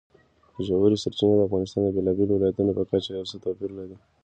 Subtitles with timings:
[0.65, 3.95] ژورې سرچینې د افغانستان د بېلابېلو ولایاتو په کچه یو څه توپیر لري.